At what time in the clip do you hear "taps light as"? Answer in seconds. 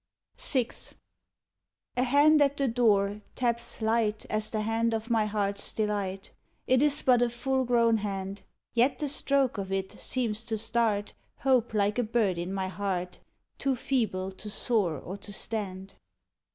3.35-4.49